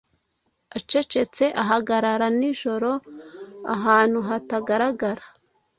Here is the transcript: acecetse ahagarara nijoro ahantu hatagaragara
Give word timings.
acecetse 0.77 1.43
ahagarara 1.61 2.27
nijoro 2.39 2.91
ahantu 3.75 4.19
hatagaragara 4.27 5.23